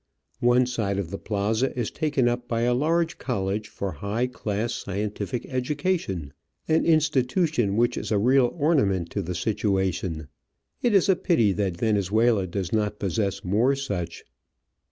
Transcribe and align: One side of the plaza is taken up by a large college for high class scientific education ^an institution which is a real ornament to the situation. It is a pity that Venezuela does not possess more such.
One 0.39 0.65
side 0.65 0.97
of 0.97 1.11
the 1.11 1.19
plaza 1.19 1.77
is 1.77 1.91
taken 1.91 2.27
up 2.27 2.47
by 2.47 2.61
a 2.61 2.73
large 2.73 3.19
college 3.19 3.67
for 3.69 3.91
high 3.91 4.25
class 4.25 4.73
scientific 4.73 5.45
education 5.45 6.33
^an 6.67 6.85
institution 6.85 7.77
which 7.77 7.97
is 7.97 8.11
a 8.11 8.17
real 8.17 8.51
ornament 8.57 9.11
to 9.11 9.21
the 9.21 9.35
situation. 9.35 10.27
It 10.81 10.95
is 10.95 11.07
a 11.07 11.15
pity 11.15 11.51
that 11.53 11.77
Venezuela 11.77 12.47
does 12.47 12.73
not 12.73 12.97
possess 12.97 13.43
more 13.43 13.75
such. 13.75 14.23